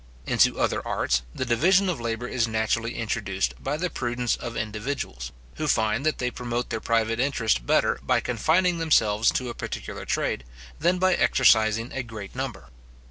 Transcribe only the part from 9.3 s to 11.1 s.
to a particular trade, than